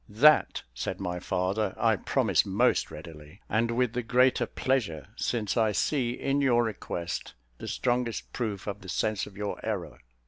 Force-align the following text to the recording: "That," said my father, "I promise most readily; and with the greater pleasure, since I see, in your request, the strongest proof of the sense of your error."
"That," 0.09 0.63
said 0.73 0.99
my 0.99 1.19
father, 1.19 1.75
"I 1.77 1.95
promise 1.95 2.43
most 2.43 2.89
readily; 2.89 3.39
and 3.47 3.69
with 3.69 3.93
the 3.93 4.01
greater 4.01 4.47
pleasure, 4.47 5.05
since 5.15 5.55
I 5.57 5.73
see, 5.73 6.09
in 6.13 6.41
your 6.41 6.63
request, 6.63 7.35
the 7.59 7.67
strongest 7.67 8.33
proof 8.33 8.65
of 8.65 8.81
the 8.81 8.89
sense 8.89 9.27
of 9.27 9.37
your 9.37 9.63
error." 9.63 9.99